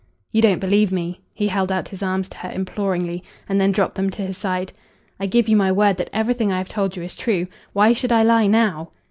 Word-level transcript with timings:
"You 0.31 0.41
don't 0.41 0.57
believe 0.57 0.91
me." 0.91 1.21
He 1.31 1.47
held 1.49 1.71
out 1.71 1.89
his 1.89 2.01
arms 2.01 2.27
to 2.29 2.37
her 2.37 2.49
imploringly, 2.51 3.23
and 3.47 3.61
then 3.61 3.71
dropped 3.71 3.93
them 3.93 4.09
to 4.09 4.23
his 4.23 4.35
side. 4.35 4.73
"I 5.19 5.27
give 5.27 5.47
you 5.47 5.55
my 5.55 5.71
word 5.71 5.97
that 5.97 6.09
everything 6.11 6.51
I 6.51 6.57
have 6.57 6.69
told 6.69 6.95
you 6.97 7.03
is 7.03 7.13
true. 7.13 7.45
Why 7.73 7.93
should 7.93 8.11
I 8.11 8.23
lie 8.23 8.47
now?" 8.47 8.89